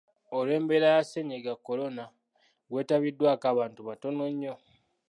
[0.37, 2.03] Olw’embeera ya Ssennyiga Kolona,
[2.71, 4.53] gwetabiddwako abantu batono nnyo.